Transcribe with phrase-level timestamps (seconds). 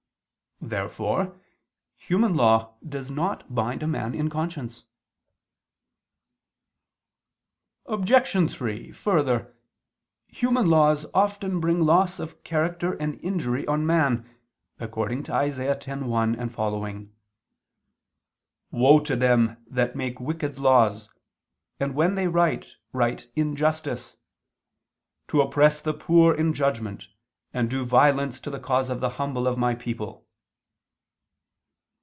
[0.63, 1.39] Therefore
[1.97, 4.83] human law does not bind a man in conscience.
[7.87, 8.51] Obj.
[8.53, 9.55] 3: Further,
[10.27, 14.29] human laws often bring loss of character and injury on man,
[14.79, 15.63] according to Isa.
[15.81, 17.09] 10:1 et seqq.:
[18.69, 21.09] "Woe to them that make wicked laws,
[21.79, 24.15] and when they write, write injustice;
[25.29, 27.07] to oppress the poor in judgment,
[27.51, 30.27] and do violence to the cause of the humble of My people."